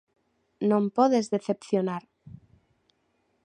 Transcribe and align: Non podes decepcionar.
Non 0.69 0.83
podes 0.97 1.27
decepcionar. 1.33 2.03